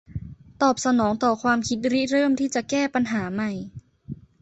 [0.61, 3.51] ตอบสนองต่อความคิดริเริ่มที่จะแก้ปัญหาใหม่